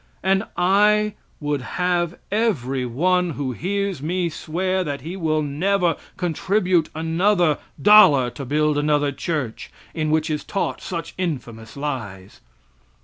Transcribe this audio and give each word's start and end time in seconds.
And 0.23 0.45
I 0.57 1.13
would 1.39 1.61
have 1.61 2.17
every 2.31 2.87
one 2.87 3.29
who 3.37 3.51
hears 3.51 4.01
me 4.01 4.29
swear 4.29 4.83
that 4.83 5.01
he 5.01 5.15
will 5.15 5.43
never 5.43 5.95
contribute 6.17 6.89
another 6.95 7.59
dollar 7.79 8.31
to 8.31 8.43
build 8.43 8.79
another 8.79 9.11
church, 9.11 9.69
in 9.93 10.09
which 10.09 10.31
is 10.31 10.43
taught 10.43 10.81
such 10.81 11.13
infamous 11.19 11.77
lies. 11.77 12.41